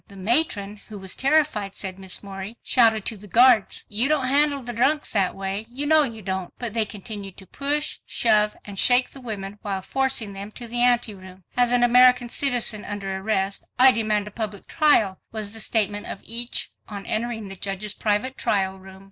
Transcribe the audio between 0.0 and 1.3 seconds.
"The Matron, who was